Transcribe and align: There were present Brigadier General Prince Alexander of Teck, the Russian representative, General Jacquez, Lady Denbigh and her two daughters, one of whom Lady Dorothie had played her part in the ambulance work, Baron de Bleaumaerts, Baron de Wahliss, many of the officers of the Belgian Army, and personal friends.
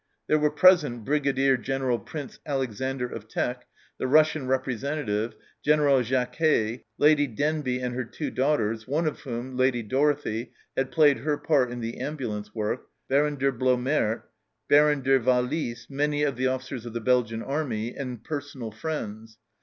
There 0.25 0.39
were 0.39 0.49
present 0.49 1.05
Brigadier 1.05 1.57
General 1.57 1.99
Prince 1.99 2.39
Alexander 2.43 3.05
of 3.07 3.27
Teck, 3.27 3.67
the 3.99 4.07
Russian 4.07 4.47
representative, 4.47 5.35
General 5.63 6.01
Jacquez, 6.01 6.79
Lady 6.97 7.27
Denbigh 7.27 7.83
and 7.83 7.93
her 7.93 8.03
two 8.03 8.31
daughters, 8.31 8.87
one 8.87 9.05
of 9.05 9.19
whom 9.19 9.55
Lady 9.57 9.83
Dorothie 9.83 10.53
had 10.75 10.89
played 10.89 11.19
her 11.19 11.37
part 11.37 11.69
in 11.71 11.81
the 11.81 11.99
ambulance 11.99 12.55
work, 12.55 12.87
Baron 13.09 13.35
de 13.35 13.51
Bleaumaerts, 13.51 14.23
Baron 14.67 15.01
de 15.03 15.19
Wahliss, 15.19 15.87
many 15.87 16.23
of 16.23 16.35
the 16.35 16.47
officers 16.47 16.87
of 16.87 16.93
the 16.93 16.99
Belgian 16.99 17.43
Army, 17.43 17.95
and 17.95 18.23
personal 18.23 18.71
friends. 18.71 19.37